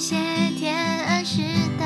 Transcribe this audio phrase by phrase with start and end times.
[0.00, 0.16] 谢
[0.56, 1.42] 天恩师
[1.78, 1.84] 的，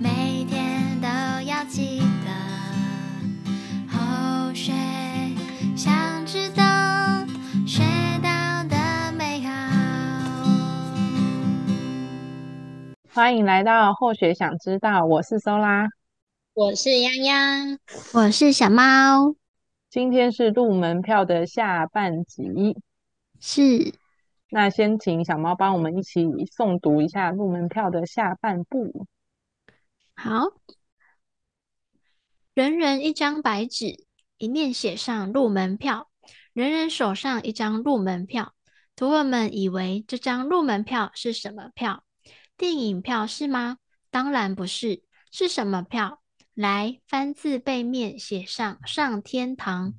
[0.00, 1.06] 每天都
[1.42, 2.32] 要记得。
[3.92, 4.72] 后学
[5.76, 6.64] 想知道，
[7.66, 7.82] 学
[8.22, 9.52] 到的美好。
[13.12, 15.86] 欢迎来到后学想知道，我是搜拉，
[16.54, 17.78] 我是泱泱，
[18.14, 19.34] 我是小猫。
[19.90, 22.78] 今天是入门票的下半集，
[23.38, 23.92] 是。
[24.56, 29.06] 那先请小猫帮我们一起诵读一下入门票的下半部。
[30.14, 30.46] 好，
[32.54, 34.06] 人人一张白纸，
[34.38, 36.08] 一面写上入门票，
[36.54, 38.54] 人人手上一张入门票。
[38.94, 42.02] 徒儿们以为这张入门票是什么票？
[42.56, 43.76] 电影票是吗？
[44.10, 46.22] 当然不是，是什么票？
[46.56, 49.92] 来，翻字背面写上上天堂，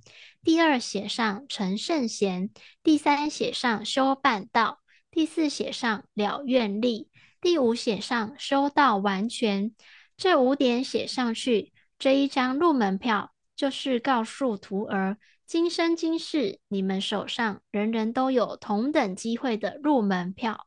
[0.43, 2.49] 第二写上成圣贤，
[2.81, 4.79] 第三写上修办道，
[5.11, 9.75] 第四写上了愿力，第五写上修道完全。
[10.17, 20.65] 这五点写上去，这一张入门票就是告诉徒儿，今生今世你们手上人人都有同等机会的入门票。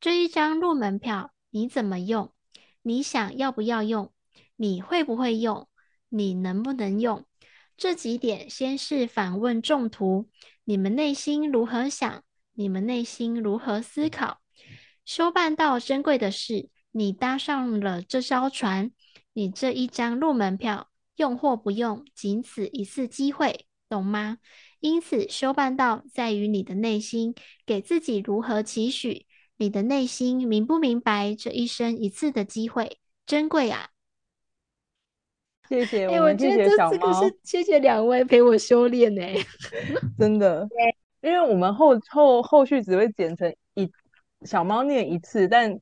[0.00, 2.32] 这一张入门票你怎么用？
[2.80, 4.10] 你想要不要用？
[4.60, 5.68] 你会不会用？
[6.08, 7.24] 你能不能用？
[7.76, 10.28] 这几点先是反问众徒：
[10.64, 12.24] 你们内心如何想？
[12.54, 14.40] 你们内心如何思考？
[15.04, 18.90] 修办道珍贵的是，你搭上了这艘船，
[19.32, 24.38] 你这一张入门票用或不用，仅此一次机会，懂吗？
[24.80, 27.34] 因此，修办道在于你的内心，
[27.64, 29.26] 给自己如何期许？
[29.56, 31.34] 你的内心明不明白？
[31.36, 33.90] 这一生一次的机会，珍贵啊！
[35.70, 37.12] 谢谢，欸、我们谢谢小猫。
[37.44, 39.36] 谢谢两位陪我修炼呢、欸，
[40.18, 40.66] 真的。
[41.20, 43.90] 因为我们后后后续只会剪成一
[44.42, 45.76] 小猫念一次，但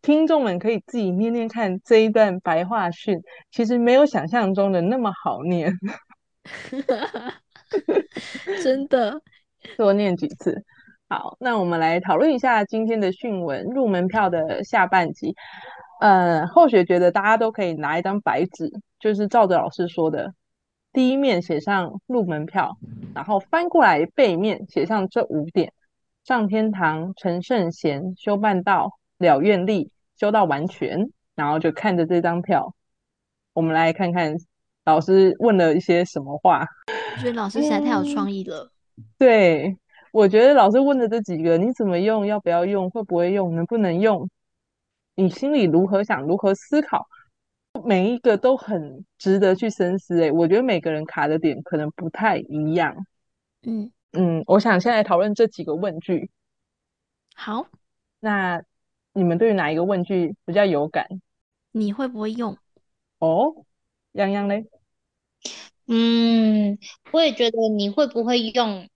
[0.00, 3.20] 听众们可以自己念念看这一段白话训，
[3.50, 5.72] 其实没有想象中的那么好念。
[8.62, 9.20] 真的，
[9.76, 10.64] 多念几次。
[11.08, 15.34] 好，那我们来讨论一下今天的训文入门票的下半集。
[16.00, 20.34] 呃，后学觉得大家都可以拿一张白纸，就是照着老师说的，
[20.92, 22.76] 第一面写上入门票，
[23.14, 25.72] 然后翻过来背面写上这五点：
[26.24, 31.10] 上天堂、成圣贤、修办道、了愿力、修到完全。
[31.34, 32.74] 然后就看着这张票，
[33.52, 34.34] 我们来看看
[34.84, 36.66] 老师问了一些什么话。
[37.14, 38.68] 我觉得老师实在太有创意了。
[38.96, 39.76] 嗯， 对，
[40.10, 42.26] 我觉得老师问的这几个，你怎么用？
[42.26, 42.90] 要不要用？
[42.90, 43.54] 会不会用？
[43.54, 44.28] 能不能用？
[45.20, 47.08] 你心里如何想，如何思考，
[47.84, 50.20] 每一个都很值得去深思。
[50.20, 53.04] 诶，我觉得每个人卡的点可能不太一样。
[53.62, 56.30] 嗯嗯，我想先来讨论这几个问句。
[57.34, 57.66] 好，
[58.20, 58.62] 那
[59.12, 61.08] 你们对于哪一个问句比较有感？
[61.72, 62.56] 你会不会用？
[63.18, 63.66] 哦，
[64.14, 64.66] 泱泱嘞？
[65.88, 66.78] 嗯，
[67.10, 68.88] 我也觉得你会不会用？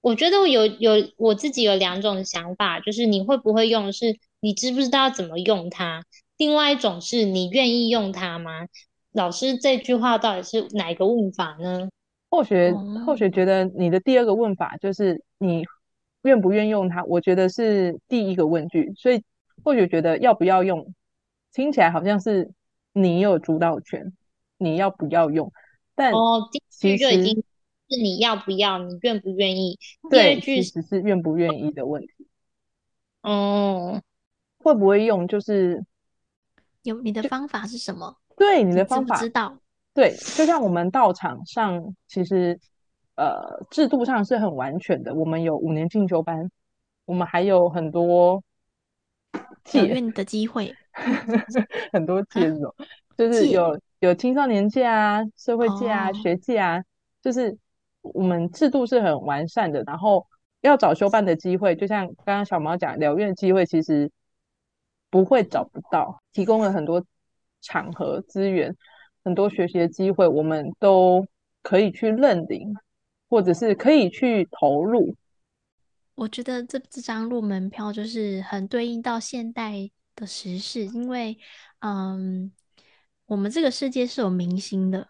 [0.00, 4.16] 我觉得我有有我自己有两种想法，就是你会不会用是。
[4.40, 6.02] 你知不知道怎么用它？
[6.38, 8.66] 另外一种是你愿意用它吗？
[9.12, 11.88] 老师这句话到底是哪一个问法呢？
[12.30, 12.72] 后学
[13.04, 15.64] 后学觉得你的第二个问法就是你
[16.22, 17.04] 愿不愿意用它？
[17.04, 19.22] 我觉得是第一个问句，所以
[19.64, 20.94] 后学觉得要不要用，
[21.52, 22.50] 听起来好像是
[22.92, 24.12] 你有主导权，
[24.58, 25.52] 你要不要用？
[25.94, 26.48] 但哦，
[26.80, 27.34] 第一句就已经
[27.90, 29.76] 是你要不要，你愿不愿意？
[30.08, 32.28] 对，第二句其实是愿不愿意的问题。
[33.22, 34.00] 哦。
[34.62, 35.26] 会不会用？
[35.26, 35.84] 就是
[36.82, 38.16] 有你的方法是什么？
[38.36, 39.58] 对，你的方法知，知道？
[39.92, 42.58] 对，就像我们道场上，其实
[43.16, 45.14] 呃制度上是很完全的。
[45.14, 46.50] 我们有五年进修班，
[47.04, 48.42] 我们还有很多
[49.64, 50.74] 借运的机会，
[51.92, 52.74] 很多借这种，
[53.16, 56.82] 就是有有青少年界啊、社会界啊、哦、学界啊，
[57.20, 57.54] 就是
[58.00, 59.82] 我们制度是很完善的。
[59.86, 60.26] 然后
[60.62, 64.10] 要找修办的机会，就像刚刚小毛讲疗院机会，其实。
[65.10, 67.04] 不会找不到，提供了很多
[67.60, 68.76] 场合资源，
[69.24, 71.26] 很多学习的机会，我们都
[71.62, 72.74] 可以去认领，
[73.28, 75.16] 或者是可以去投入。
[76.14, 81.38] 我觉得这这张入门票就是很对应到现代的时事，因为，
[81.80, 82.52] 嗯，
[83.26, 85.08] 我们这个世界是有明星的。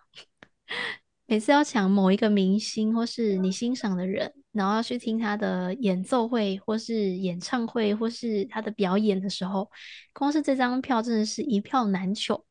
[1.26, 9.70] 每次要抢某一个明星，或是你欣赏的人，然后要去听他的演奏会，或是演唱会，或是他的表演的时候，
[10.12, 12.44] 光是这张票真的是一票难求。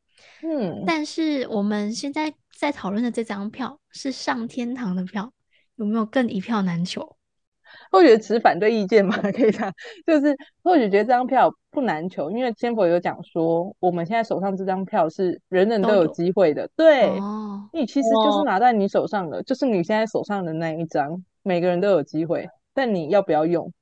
[0.44, 5.32] 嗯，但是我们现在在讨论的这张票是上天堂的票，
[5.76, 7.16] 有没有更一票难求？
[7.92, 9.72] 或许持反对意见嘛， 可以这样，
[10.06, 23.74] 就是或许觉得这张票不难求，因为千佛有讲说，我们现在手上这张票是人人都有机会的，对，哦、你其实就是拿在你手上的，就是你现在手上的那一张，每个人都有机会，但你要不要用，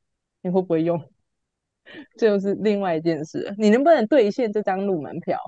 [0.42, 1.01] 你会不会用，
[2.18, 5.39] 这就是另外一件事，你能不能兑现这张入门票？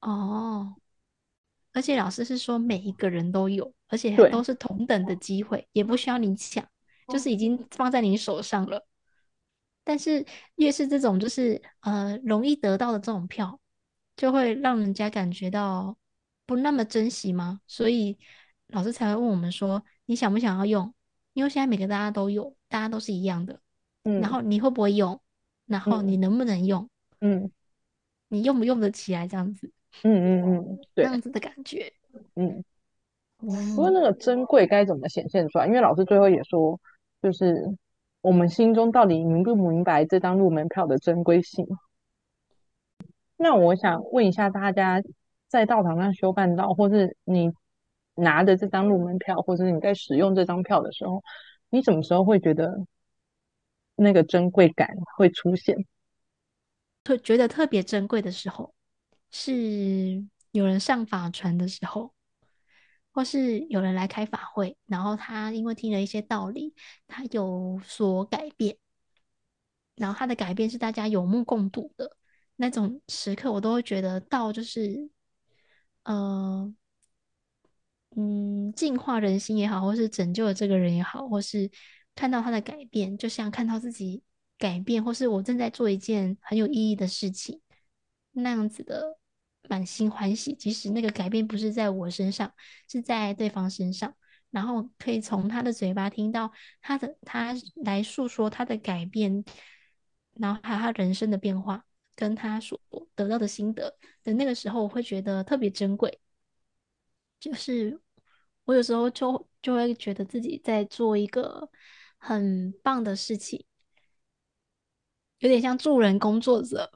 [0.00, 0.74] 哦，
[1.72, 6.66] 而且老师是说每一个人都有，而且都是同等的机会，也不需要你抢。
[7.08, 8.84] 就是已经放在你手上了，
[9.84, 10.26] 但是
[10.56, 13.60] 越是这种就是呃容易得到的这种票，
[14.16, 15.96] 就会让人家感觉到
[16.46, 17.60] 不那么珍惜吗？
[17.68, 18.18] 所以
[18.66, 20.92] 老师才会问我们说，你想不想要用？
[21.36, 23.60] 因为现在每个大家都有，大家都是一样的，
[24.04, 25.20] 嗯，然后你会不会用？
[25.66, 26.88] 然后你能不能用？
[27.20, 27.50] 嗯，
[28.28, 29.28] 你用不用得起来？
[29.28, 29.70] 这样子，
[30.02, 31.92] 嗯嗯嗯，对，这样子的感觉，
[32.36, 32.64] 嗯。
[33.38, 35.66] 不过那个珍贵该怎么显现出来？
[35.66, 36.80] 因为老师最后也说。
[37.22, 37.76] 就是
[38.20, 41.66] 我们心中到底明不明白这张入门票的珍贵性？
[43.36, 45.02] 那我想问一下大家，
[45.48, 47.52] 在道场上修办道，或是你
[48.16, 51.22] 拿着这张入门票，或者你在使用这张票的时候，
[51.70, 52.84] 你什么时候会觉得
[53.94, 55.86] 那个珍贵感会出现？
[57.04, 58.74] 特觉得特别珍贵的时候，
[59.30, 62.12] 是有人上法船的时候。
[63.12, 66.74] 或是有人来开法会，然后他因为听了一些道理，
[67.06, 68.76] 他有所改变，
[69.94, 72.14] 然后他的改变是大家有目共睹的
[72.56, 75.08] 那种时刻，我都会觉得道就是，
[76.02, 76.70] 呃，
[78.16, 81.70] 嗯，净化人心也好，或是拯救了这个人也好，或是
[82.14, 84.22] 看到他的改变，就像看到自己
[84.58, 87.60] 改变，或是我正在做一件很有意义的事情，
[88.32, 89.18] 那样子的。
[89.68, 92.52] 满心欢喜，即使那个改变不是在我身上，
[92.88, 94.14] 是在对方身上，
[94.52, 97.52] 然后可以从他的嘴巴听到他的他
[97.84, 99.44] 来诉说他的改变，
[100.34, 101.84] 然后还有他人生的变化，
[102.14, 102.80] 跟他所
[103.16, 106.20] 得到的心得的那个时候，我会觉得特别珍贵。
[107.40, 108.00] 就是
[108.66, 111.70] 我有时候就就会觉得自己在做一个
[112.18, 113.64] 很棒的事情，
[115.38, 116.92] 有点像助人工作者。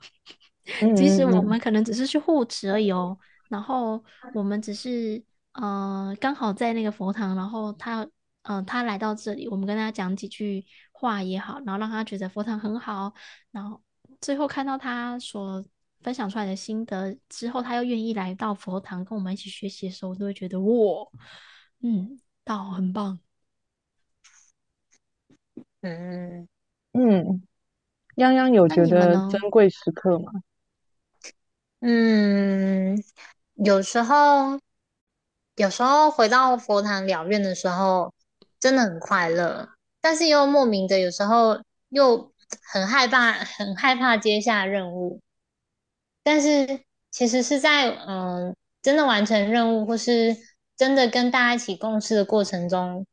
[0.97, 3.19] 其实我们可能只是去护持而已哦，
[3.49, 5.21] 然后我们只是
[5.53, 8.07] 呃刚好在那个佛堂，然后他
[8.43, 13.13] 呃他来到这里，我们跟他讲几句话也好，然后让他觉得佛堂很好，
[13.51, 13.83] 然后
[14.21, 15.65] 最后看到他所
[16.03, 21.07] 分享出来的心得之后，他又愿意来到佛堂跟我们一起学习的时候，我都会觉得哇，
[21.83, 23.19] 嗯，到很棒，
[25.81, 26.47] 嗯
[26.93, 27.43] 嗯，
[28.17, 30.31] 泱泱有觉得珍贵时刻吗？
[31.81, 33.03] 嗯，
[33.55, 34.61] 有时候，
[35.57, 38.13] 有时候回到佛堂了愿的时候，
[38.59, 39.71] 真的很快乐，
[40.03, 42.31] 但是又莫名的，有时候又
[42.63, 45.21] 很害怕，很害怕接下任务。
[46.23, 50.37] 但是其实是在嗯，真的完成任务，或是
[50.81, 53.05] 真的跟大家一起共事的过程中，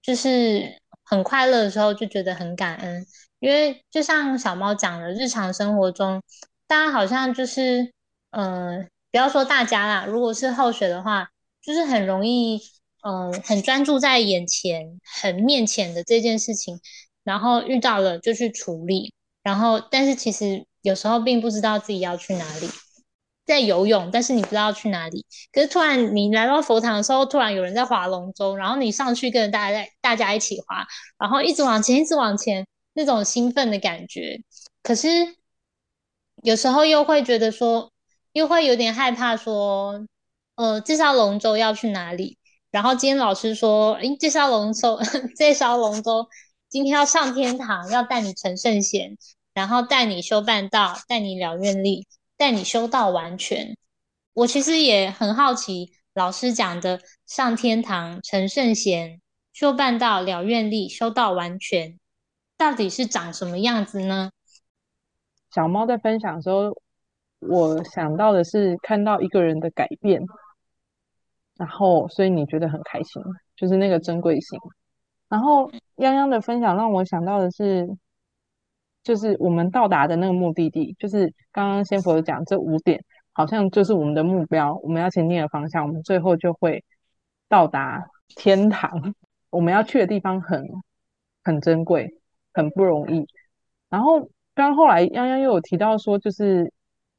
[0.00, 3.04] 就是很快乐的时候，就觉得很感恩。
[3.40, 6.22] 因为就像小猫讲的，日常生活中，
[6.68, 7.92] 大家好像就是。
[8.32, 11.28] 嗯、不要说大家啦，如果是后学的话，
[11.60, 12.60] 就是很容易，
[13.02, 16.80] 嗯、很专注在眼前、很面前的这件事情，
[17.24, 19.12] 然后遇到了就去处理，
[19.42, 22.68] 然后但是其实有时候并不知道自己要去哪里，
[23.50, 30.86] 在游泳，但是你不知道去哪里，可是突然你来到佛堂的时候，突然有人在划龙舟，然后你上去跟大家在大家一起划，
[31.18, 34.40] 然后一直往前，一直往前，那种兴奋的感觉，
[34.82, 35.08] 可是
[36.42, 37.90] 有时候又会觉得说。
[38.32, 40.06] 又会有点害怕，说，
[40.54, 42.38] 呃，这艘龙舟要去哪里？
[42.70, 45.00] 然后今天老师说，诶，这艘龙舟，
[45.36, 46.28] 这艘龙舟
[46.68, 49.18] 今天要上天堂，要带你成圣贤，
[49.52, 52.06] 然后带你修办道，带你了愿力，
[52.40, 53.76] 带你修道完全。
[54.32, 59.20] 我其实也很好奇，老师讲的上天堂、成圣贤、
[59.52, 61.98] 修半道、了愿力、修道完全，
[62.56, 64.30] 到底是长什么样子呢？
[65.54, 66.74] 小猫在分享的时候。
[67.42, 70.20] 我想到的是看到一个人的改变，
[71.56, 73.22] 然后所以你觉得很开心，
[73.56, 74.58] 就是那个珍贵性。
[75.26, 77.88] 然后泱泱的分享让我想到的是，
[79.10, 86.84] 就是我们到达的那个目的地，就是刚刚仙佛讲这五点，好像就是我们的目标，我们要前进的方向，我们最后就会
[87.48, 89.14] 到达天堂。
[89.50, 90.64] 我们要去的地方很
[91.42, 92.14] 很珍贵，
[92.52, 93.26] 很不容易。
[93.88, 96.72] 然后刚后来泱泱又有提到说，就是。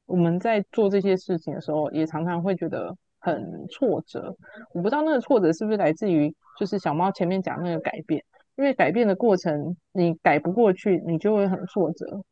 [0.04, 4.36] 我们在做这些事情的时候，也常常会觉得很挫折。
[4.74, 8.22] 我不知道那个挫折是不是来自于，就是小猫前面讲那个改变。
[8.56, 12.22] 因为改变的过程你改不过去，你就会很挫折。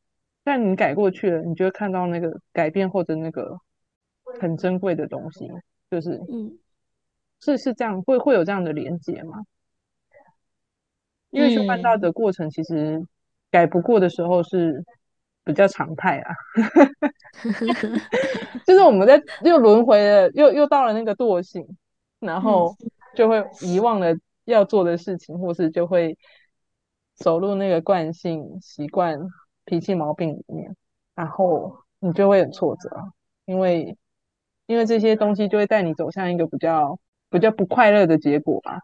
[0.42, 3.58] 但你改过去了，你就会看到那个改变或者那个
[4.40, 5.48] 很珍贵的东西，
[5.90, 6.58] 就是嗯，
[7.40, 9.44] 是是这样，会会有这样的连接吗？
[11.30, 13.06] 因为修办道的过程，其实
[13.50, 14.84] 改不过的时候是
[15.44, 16.34] 比较常态啊，
[18.66, 21.64] 就是我们在又轮回了，又又到了那个惰性，
[22.18, 22.74] 然后
[23.14, 24.16] 就会遗忘了
[24.52, 26.16] 要做的事情，或是就会
[27.14, 29.18] 走入那个惯性习惯。
[29.66, 30.74] 脾气毛病里面，
[31.14, 32.90] 然后你就会很挫折，
[33.44, 33.96] 因为
[34.66, 38.80] 因为这些东西就会带你走向一个比较比较不快乐的结果吧。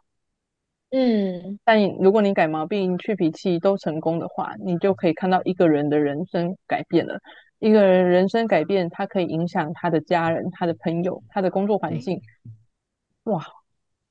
[0.90, 7.18] 嗯，但如果你改毛病、去脾气都成功的话，你就可以看到一个人的人生改变了。
[7.58, 12.20] 一个人人生改变，他可以影响他的家人、他的朋友、他的工作环境。
[13.24, 13.44] 哇，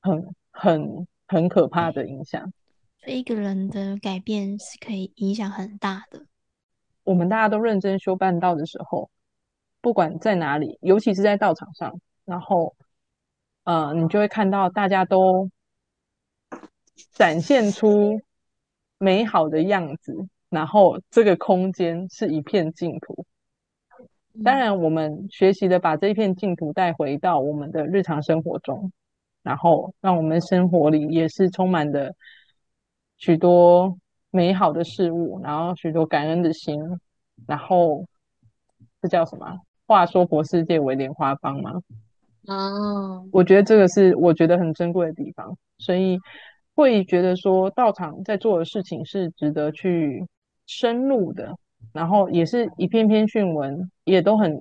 [0.01, 2.53] 很很很可怕的影响。
[2.99, 6.25] 所以一个人的改变是可以影响很大的。
[7.03, 9.09] 我们大家都认真修办道的时候，
[9.79, 12.75] 不管在哪里，尤其是在道场上，然后，
[13.63, 15.51] 呃，你就会看到大家都
[17.11, 18.19] 展现出
[18.97, 23.25] 美好的样子，然后这个空间是一片净土。
[24.43, 28.91] 当然，我们学习的把这一片净土带回到我们的日常生活中，
[29.45, 32.13] 然后让我们生活里也是充满的
[33.15, 33.97] 许多。
[34.31, 36.77] 美好的事物，然后许多感恩的心，
[37.47, 38.03] 然后
[39.01, 39.61] 这叫什么？
[39.87, 41.71] 话说佛世界为莲花方吗？
[42.47, 46.19] 哦，我觉得这个是我觉得很珍贵的地方，所以
[46.75, 50.27] 会觉得说道场在做的事情是值得去
[50.67, 51.55] 深入的，
[51.93, 54.59] 然后也是一篇篇训文，也都很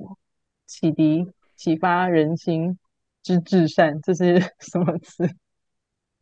[0.66, 1.26] 启迪、
[1.56, 2.78] 启发人心
[3.24, 5.28] 之至善，这是 什么词？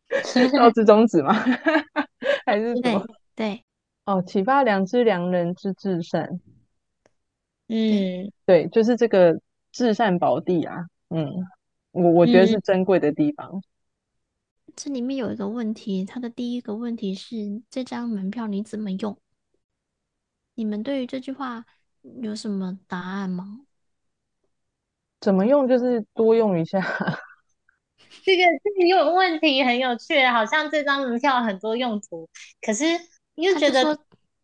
[0.57, 1.33] 道之宗旨吗？
[2.45, 3.05] 还是什么？
[3.35, 3.63] 对，
[4.05, 6.39] 哦，启发良知良人之至善，
[7.67, 9.39] 嗯，对，就是这个
[9.71, 11.45] 至善宝地啊，嗯，
[11.91, 13.51] 我我觉得是珍贵的地方。
[13.53, 13.61] 嗯。
[14.75, 19.15] 这里面有一个问题，它的第一个问题是这张门票你怎么用？
[20.55, 21.63] 你们对于这句话
[22.21, 23.61] 有什么答案吗？
[25.23, 26.79] 怎么用就是多用一下。
[28.25, 32.29] 这个这个用问题很有趣，好像这张门票很多用途，
[32.61, 32.83] 可是。
[33.35, 33.97] 你就觉得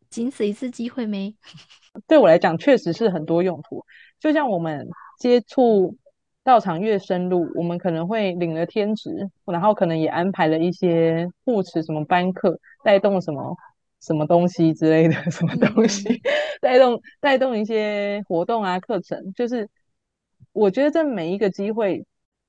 [0.10, 1.36] 仅此一次机会没？
[2.08, 3.86] 对我来讲，确实是很多用途。
[4.20, 5.96] 就像我们接触
[6.44, 13.56] 道场越深入，我们可能会领了天职，然后可能也安排了一些护持什么班课，带动什么
[14.02, 16.22] 什么东西之类的，什么东西、 嗯、
[16.62, 19.32] 带动带动一些活动啊课程。
[19.34, 19.70] 就是
[20.52, 22.06] 我觉得这每一个机会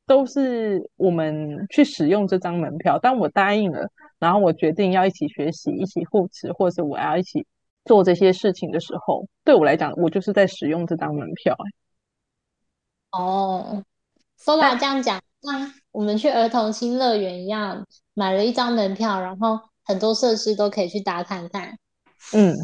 [0.07, 2.99] 都是我们去使用这张门票。
[2.99, 3.89] 当我答应了。
[4.21, 7.47] 然后我决定要一起学习、一起护持，或者我要一起
[7.87, 11.57] 做这些事情的时候，对我来讲，我就是在使用这张门票。
[13.13, 13.83] 哦
[14.39, 21.79] ，Sola 这样讲，像我们去儿童新乐园一样，买了一张门票，然后很多设施都可以去打看看。
[22.35, 22.55] 嗯，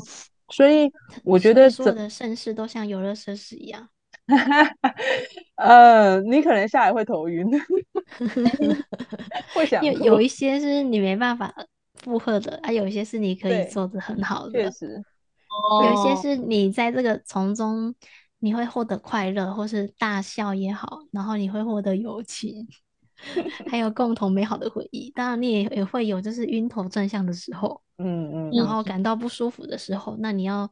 [0.50, 0.92] 所以
[1.24, 3.88] 我觉得所有的盛事都像游乐设施一样。
[5.56, 7.48] 呃，你可能下来会头晕，
[9.54, 11.54] 会想有有一些是你没办法
[11.94, 15.02] 负荷的啊，有一些是你可以做的很好的，确实，
[15.84, 17.94] 有一些是你在这个从中
[18.40, 22.66] 你会获得快乐，或是大笑也好，然后你会获得友情，
[23.68, 25.10] 还有共同美好的回忆。
[25.12, 30.68] 当然，你也也会有就是晕头转向的时候，嗯嗯，然后感到不舒服的时候，那你要。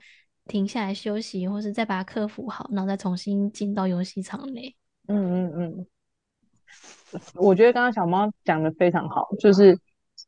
[0.46, 4.74] 停下来休息，或是再把它克服好，然后再重新进到游戏场内。
[5.08, 5.86] 嗯嗯嗯，
[7.34, 9.78] 我觉得刚刚小猫讲的非常好，就是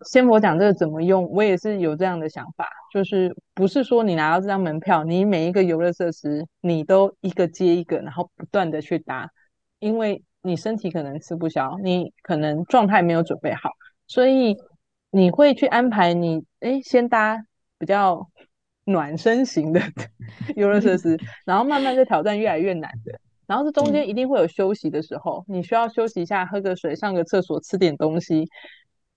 [0.06, 9.30] 仙佛讲这个怎么用，我也是有这样的想法，就是不是说你拿到这张门票，你每一个游乐设施你都一个接一个，然后不断的去搭，
[9.80, 13.70] 因为你身体可能吃不消，你可能状态没有准备好，
[14.06, 14.56] 所以
[15.10, 17.44] 你会去安排你，哎，先搭
[17.78, 18.30] 比较。
[18.86, 19.80] 暖身型的
[20.56, 28.48] 游乐设施，然后慢慢的挑战越来越难的，然后这中间一定会有休息的时候，嗯、你需要休息一下，喝个水，上个厕所，吃点东西。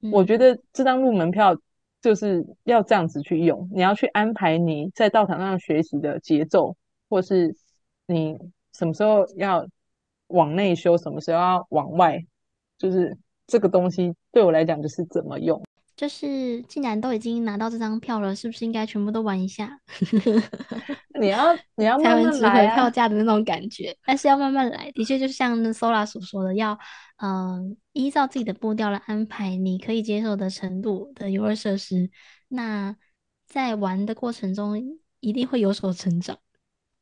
[0.02, 1.56] 嗯、我觉得这张入门票
[2.02, 6.76] 就是要这样子去用，你要去安排你在道场上学习的节奏，
[7.08, 7.56] 或是
[8.08, 8.38] 你
[8.74, 9.68] 什么时候要
[10.28, 12.20] 往内修，什么时候要往外，
[12.78, 15.62] 就是这个东西对我来讲就是怎么用。
[16.00, 19.78] 就是既然都已经拿到这张票了，是不是应该全部都玩一下？
[21.20, 24.90] 你要你要慢慢来、啊、票价的那种感觉，但是要慢慢来。
[24.94, 26.72] 的确，就像 Sola 所说的，要
[27.18, 32.10] 嗯、呃、依照自己的步调来安排，你可以接受的程度的游乐设施，
[32.48, 32.96] 那
[33.46, 34.82] 在玩的过程中，
[35.20, 36.38] 一定会有所成长。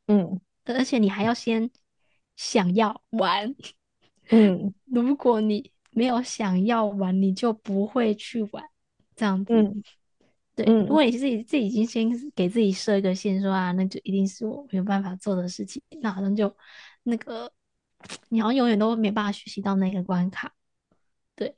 [0.08, 1.70] 嗯，而且你还要先
[2.36, 3.54] 想要玩。
[4.32, 8.64] 嗯， 如果你没有想要玩，你就不会去玩。
[9.18, 9.84] 这样子，嗯，
[10.56, 10.66] 对。
[10.68, 16.56] 嗯，如果你自己自己已经先给自己设一个线，说啊，那就一定是我没有办法做的事情，那好像就
[17.04, 17.52] 那个，
[18.30, 20.54] 你好像永远都没办法学习到那个关卡。
[21.36, 21.54] 对。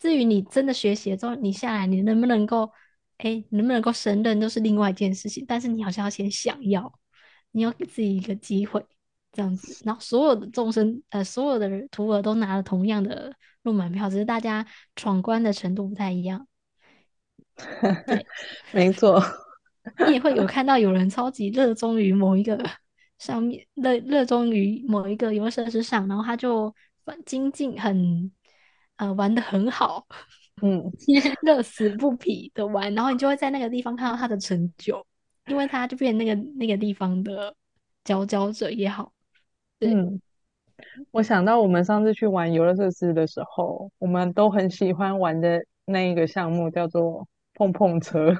[0.00, 2.70] 至于你真的学习了之后，你下来你能不能够，
[3.18, 5.44] 哎，能不能够胜任，都是另外一件事情。
[5.46, 7.00] 但是你好像要先想要，
[7.50, 8.86] 你要给自己一个机会，
[9.32, 9.82] 这样子。
[9.84, 14.66] 然后所有的众生，呃，所有的徒儿都拿了同样的入门票，只是大家
[14.96, 16.46] 闯关的程度不太一样。
[18.06, 18.24] 对，
[18.72, 19.20] 没错，
[20.06, 22.58] 你也会有看到有人超级热衷于某一个
[23.18, 26.72] 上面，热热衷于某一个游乐设施上，然后他就
[27.04, 28.30] 很精进，很
[28.96, 30.06] 呃玩的很好，
[30.62, 30.84] 嗯，
[31.42, 35.04] 乐此不疲的玩，然后你就会在那个地方看到他的成就，
[35.46, 37.54] 因为他就变成那个那个地方的
[38.04, 39.12] 佼佼者也好。
[39.80, 40.20] 对，嗯，
[41.10, 47.26] 我想到我们上次去玩游乐设施的时候，我们都很喜欢玩的那一个项目叫做。
[47.58, 48.32] 碰碰车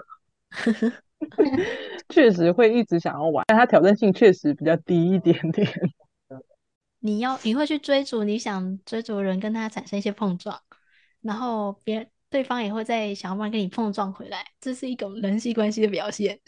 [2.08, 5.68] 确实会一直想要玩，但它挑战性确实比较低一点点。
[7.00, 10.60] 你要你会去追逐你想追逐的人，跟他产生一些碰撞，
[11.20, 16.38] 然后别对方也会在想办法跟你碰撞回来，这是一种人际关系的表现，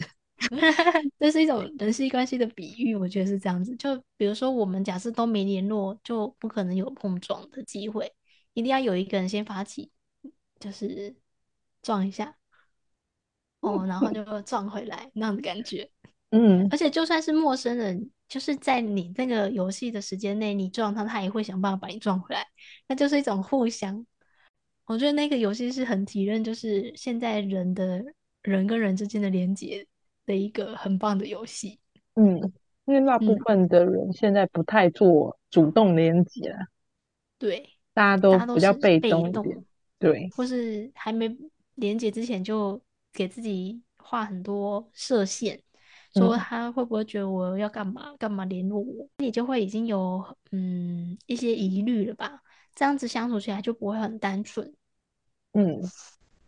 [1.19, 3.75] 这是一种人际关系的比喻，我觉得是这样子。
[3.75, 8.11] 就比如说我们假设都没联络，就不可能有碰撞的机会，
[8.53, 9.91] 一定要有一个人先发起，
[10.59, 11.15] 就是
[11.81, 12.35] 撞一下。
[13.61, 15.89] 哦，然后就撞回来那样的感觉，
[16.31, 22.45] 嗯，而且就算是陌生人，就是在你那个游戏的时间内，你撞他，他也会想办法把你撞回来，
[22.87, 24.05] 那就是一种互相。
[24.85, 28.03] 我觉得那个游戏是很体认，就是现在人的
[28.41, 29.85] 人跟人之间的连接
[30.25, 31.79] 的一个很棒的游戏。
[32.15, 32.51] 嗯，
[32.85, 36.57] 因为大部分的人现在不太做主动连接了，
[37.37, 39.63] 对，大家都比较被动一点，
[39.99, 41.37] 对，或是还没
[41.75, 42.81] 连接之前就。
[43.13, 45.61] 给自己画很多设限，
[46.13, 52.41] 说他会不会觉得我要干嘛干嘛联络我，你就会已经有嗯一些疑虑了吧？
[52.73, 54.73] 这样子相处起来就不会很单纯。
[55.53, 55.81] 嗯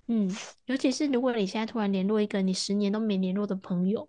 [0.08, 0.30] 嗯，
[0.66, 4.08] 尤其是如果你现在突然联络一个你十年都没联络的朋友，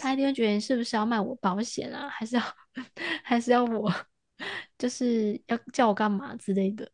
[0.00, 2.08] 他一定会觉得你是不是要卖我保险啊？
[2.08, 2.42] 还是要
[3.24, 3.92] 还是要我
[4.78, 6.90] 就是要叫我干嘛之类的？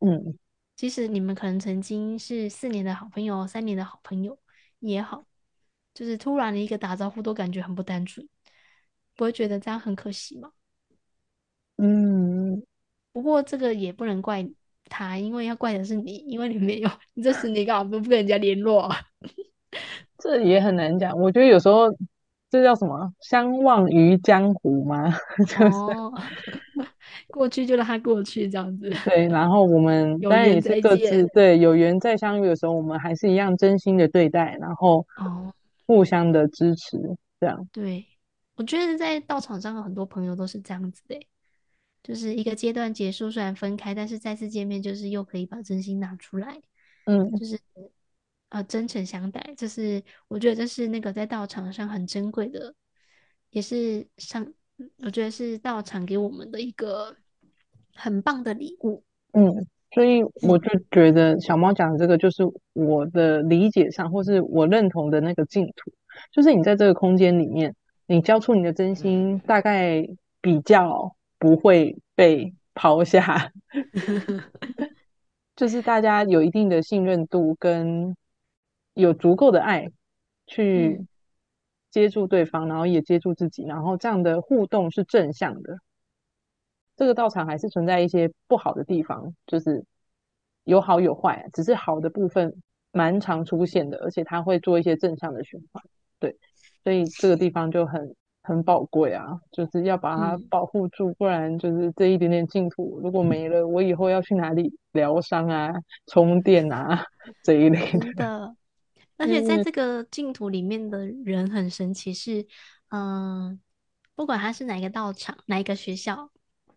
[0.00, 0.38] 嗯。
[0.82, 4.36] 即使你们可能曾经是四年的好朋友、三年的好朋友
[4.80, 5.24] 也好，
[5.94, 8.28] 就是突然的一个打招呼都感觉很不单纯，
[9.14, 10.50] 不会觉得这样很可惜吗？
[11.76, 12.64] 嗯，
[13.12, 14.44] 不过这个也不能怪
[14.86, 18.96] 他，因为要怪的是你，因为你没有， 你这十年干嘛不不跟人家联络啊，
[20.18, 21.16] 这也很难讲。
[21.16, 21.96] 我觉得有时候。
[22.50, 23.14] 这叫什么？
[23.20, 25.10] 相忘于江湖吗？
[25.48, 26.12] 就是、哦、
[27.32, 28.88] 过去就让它过去，这样子。
[29.04, 35.52] 对，然后我们 当然也是各自对有缘再相遇的时候，我们还是一样真心的对待，然后哦
[35.86, 36.98] 互相的支持，
[37.40, 37.68] 这样。
[37.72, 38.06] 对，
[38.54, 41.18] 我觉得在道场上有很多朋友都是这样子的，
[42.02, 46.60] 就是一个阶段结束，虽然分开，但是再次见面，就是又可以把真心拿出来。
[47.06, 47.58] 嗯，就是。
[48.52, 52.74] 呃，真诚相待，这是我觉得这是那个在道场上很珍贵的，
[53.48, 54.46] 也是上
[54.98, 57.16] 我觉得是道场给我们的一个
[57.94, 59.02] 很棒的礼物。
[59.32, 65.92] 嗯，所以我就觉得小猫讲的这个就是我的理解上，或是我认同的那个净土，
[66.30, 67.74] 就是你在这个空间里面，
[68.06, 70.06] 你交出你的真心，大概
[70.40, 73.52] 比较不会被抛下，
[75.56, 78.16] 就是大家有一定的信任度跟。
[78.94, 79.88] 有足够的爱
[80.46, 81.06] 去
[81.90, 85.78] 接住对方，嗯，然后也接住自己，然后这样的互动是正向的。
[86.96, 89.84] 这个道场还是存在一些不好的地方，就是
[90.64, 92.54] 有好有坏，只是好的部分
[92.92, 95.82] 蛮常出现的，而且他会做一些正向的循环。
[96.18, 96.36] 对，
[96.84, 105.72] 所以这个地方就很很宝贵啊，就是要把它保护住，嗯，不然就是这一点点净土如果没了，我以后要去哪里疗伤啊、
[106.06, 107.04] 充电啊
[107.42, 108.54] 这一类的。
[109.16, 112.44] 而且在这个净土里面的人很神奇，是，
[112.88, 113.58] 嗯、呃，
[114.16, 116.28] 不管他是哪一个道场、哪一个学校，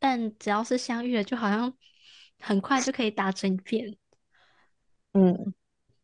[0.05, 1.73] 但只要是相遇了，就好像
[2.39, 3.97] 很快就可以打成一片。
[5.13, 5.51] 嗯，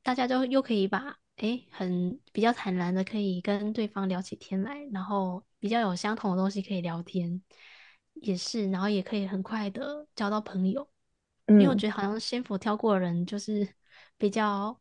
[0.02, 7.40] 大家就又可以把，诶，很比较坦然的可以跟对方聊起天来，然后比较有相同的东西可以聊天，
[8.16, 10.90] 也是，然后也可以很快的交到朋友。
[11.46, 13.68] 嗯、因为我觉得好像仙佛挑过的人就是
[14.18, 14.76] 比较。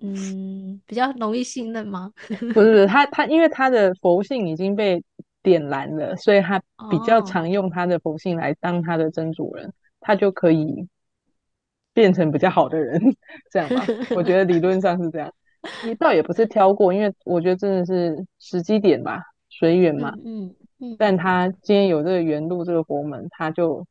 [0.00, 2.12] 嗯，比较容易信任吗？
[2.54, 5.02] 不是，他他因为他的佛性已经被
[5.42, 10.88] 点燃了，所以他比较常用他的佛性来当他的真主人，哦、他就可以
[11.92, 13.00] 变成比较好的人，
[13.50, 13.84] 这样吧？
[14.16, 15.32] 我觉得理论上是这样。
[15.84, 20.14] 你倒也不是挑过，因为我觉得真的是时机点吧，随缘嘛。
[20.24, 20.54] 嗯嗯。
[20.80, 23.84] 嗯，但他今天有这个缘路这个佛门，他就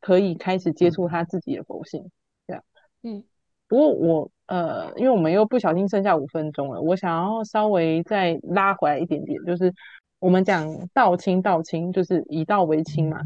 [0.00, 2.10] 可以开始接触他自己的佛性，
[2.46, 2.64] 这样。
[3.02, 3.22] 嗯。
[3.68, 9.74] 不过我呃，因为我们又不小心剩下五分钟了，我想要稍微再拉回来一点点，就是
[10.18, 13.22] 我们讲道亲道亲，就是以道为亲嘛，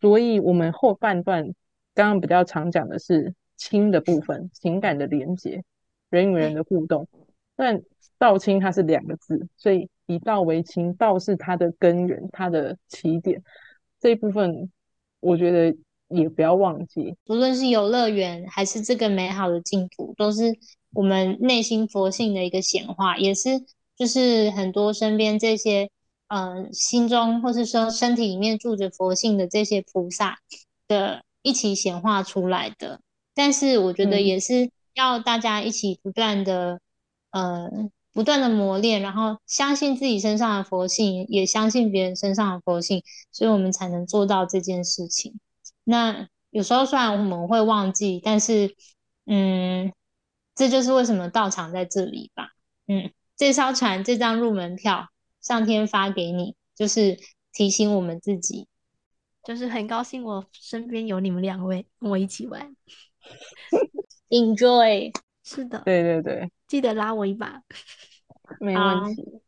[0.00, 1.44] 所以我们后半段
[1.94, 5.62] 刚刚比较常讲的是亲的部分，情感的连接，
[6.08, 7.06] 人与人的互动。
[7.56, 7.82] 但
[8.18, 13.42] 道亲它是两个字，所以以道为亲，道是它的根源，它的起点，
[14.00, 14.70] 这一部分
[15.20, 15.76] 我觉得。
[16.12, 20.42] 也不要忘记，无论是游乐园还是这个美好的净土，都是
[20.92, 23.50] 我们内心佛性的一个显化，也是
[23.94, 25.90] 就是很多身边这些嗯、
[26.30, 30.38] 呃、心中或是说身体里面住着佛性的这些菩萨
[30.88, 33.00] 的一起显化出来的。
[33.34, 36.80] 但是我觉得也是要大家一起不断的、
[37.30, 45.38] 嗯、呃不断的磨练，然后相信自己身上的佛性，也相信别人身上的佛性，所以我们才能做到这件事情。
[45.84, 48.74] 那有时候虽然我们会忘记，但是，
[49.26, 49.92] 嗯，
[50.54, 52.48] 这就是为什么道场在这里吧。
[52.88, 55.08] 嗯，这艘船这张入门票，
[55.40, 57.18] 上天发给你，就是
[57.52, 58.68] 提醒我们自己，
[59.42, 62.74] 就是很高兴我身边有你们两位跟我一起玩
[64.28, 65.12] ，enjoy。
[65.42, 67.62] 是的，对对对，记得拉我一把，
[68.60, 69.22] 没问题。
[69.22, 69.40] Uh,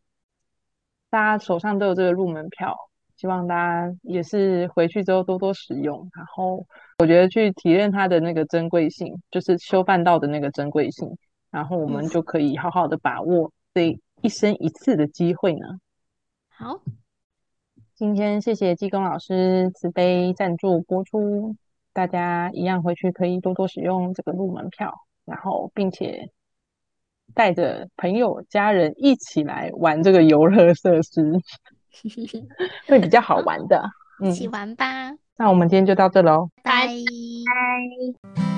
[1.10, 2.76] 大家手上都有这个入门票。
[3.14, 6.66] 希望大家也是回去之后多多使用，然后
[6.98, 11.16] 我觉得去体验它的那个珍贵性，就是修办道的那个珍贵性，
[11.48, 15.66] 然后我们就可以好好的把握这一生一次的机会呢。
[16.48, 16.80] 好，
[17.94, 21.56] 今天谢谢济公老师慈悲赞助播出，
[21.92, 26.30] 大家一样回去可以多多使用这个入门票，然后并且
[27.34, 31.32] 带着朋友家人一起来玩这个游乐设施。
[32.88, 33.84] 会比较好玩的，
[34.20, 35.10] 一起玩吧。
[35.36, 38.51] 那我们今天就到这喽，拜拜。